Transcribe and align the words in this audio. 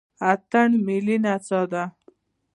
اتن 0.31 0.69
ملي 0.85 1.17
نڅا 1.23 1.61
ده 1.71 1.83